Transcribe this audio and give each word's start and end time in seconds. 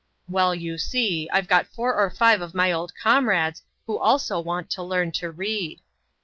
"Well, 0.27 0.55
you 0.55 0.79
see, 0.79 1.29
I've 1.31 1.47
got 1.47 1.67
four 1.67 1.93
or 1.93 2.09
five 2.09 2.41
of 2.41 2.55
my 2.55 2.71
old 2.71 2.91
comrades 2.95 3.61
who 3.85 3.99
also 3.99 4.39
want 4.39 4.71
to 4.71 4.81
learn 4.81 5.11
to 5.11 5.29
read." 5.29 5.79